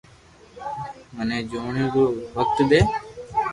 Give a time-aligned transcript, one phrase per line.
[1.15, 2.03] مني جوڻيا رو
[2.37, 2.81] وقت دي